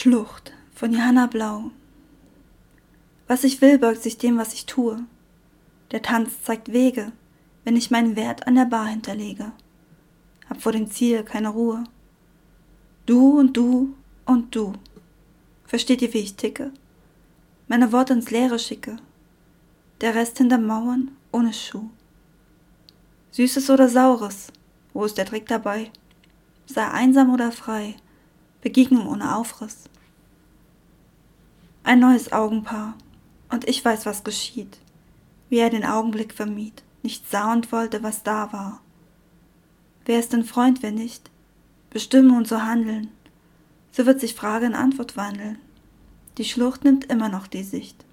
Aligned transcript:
Schlucht 0.00 0.52
von 0.76 0.92
Johanna 0.92 1.26
Blau 1.26 1.72
Was 3.26 3.42
ich 3.42 3.60
will, 3.60 3.80
beugt 3.80 4.00
sich 4.00 4.16
dem, 4.16 4.38
was 4.38 4.54
ich 4.54 4.64
tue. 4.64 5.04
Der 5.90 6.02
Tanz 6.02 6.40
zeigt 6.44 6.72
Wege, 6.72 7.10
wenn 7.64 7.74
ich 7.74 7.90
meinen 7.90 8.14
Wert 8.14 8.46
an 8.46 8.54
der 8.54 8.66
Bar 8.66 8.86
hinterlege. 8.86 9.50
Hab 10.48 10.62
vor 10.62 10.70
dem 10.70 10.88
Ziel 10.88 11.24
keine 11.24 11.48
Ruhe. 11.48 11.82
Du 13.06 13.40
und 13.40 13.56
du 13.56 13.96
und 14.24 14.54
du. 14.54 14.74
Versteht 15.64 16.00
ihr, 16.00 16.14
wie 16.14 16.18
ich 16.18 16.36
ticke? 16.36 16.70
Meine 17.66 17.90
Worte 17.90 18.12
ins 18.12 18.30
Leere 18.30 18.60
schicke. 18.60 18.98
Der 20.00 20.14
Rest 20.14 20.38
hinter 20.38 20.58
Mauern 20.58 21.10
ohne 21.32 21.52
Schuh. 21.52 21.90
Süßes 23.32 23.68
oder 23.68 23.88
Saures, 23.88 24.52
wo 24.92 25.04
ist 25.04 25.18
der 25.18 25.26
Trick 25.26 25.48
dabei? 25.48 25.90
Sei 26.66 26.88
einsam 26.88 27.34
oder 27.34 27.50
frei, 27.50 27.96
Begegnung 28.60 29.06
ohne 29.06 29.36
Aufriss. 29.36 29.84
Ein 31.84 32.00
neues 32.00 32.32
Augenpaar, 32.32 32.94
und 33.50 33.68
ich 33.68 33.84
weiß, 33.84 34.04
was 34.04 34.24
geschieht, 34.24 34.78
wie 35.48 35.58
er 35.58 35.70
den 35.70 35.84
Augenblick 35.84 36.34
vermied, 36.34 36.82
nicht 37.02 37.30
sah 37.30 37.52
und 37.52 37.70
wollte, 37.70 38.02
was 38.02 38.24
da 38.24 38.52
war. 38.52 38.80
Wer 40.04 40.18
ist 40.18 40.32
denn 40.32 40.44
Freund, 40.44 40.82
wenn 40.82 40.96
nicht? 40.96 41.30
Bestimmen 41.90 42.36
und 42.36 42.48
so 42.48 42.62
handeln, 42.62 43.10
so 43.92 44.06
wird 44.06 44.20
sich 44.20 44.34
Frage 44.34 44.66
in 44.66 44.74
Antwort 44.74 45.16
wandeln. 45.16 45.58
Die 46.36 46.44
Schlucht 46.44 46.84
nimmt 46.84 47.04
immer 47.06 47.28
noch 47.28 47.46
die 47.46 47.62
Sicht. 47.62 48.04